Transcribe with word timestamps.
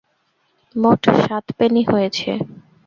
মোট 0.75 1.01
সাত 1.23 1.45
পেনি 1.57 1.81
হয়েছে। 1.91 2.29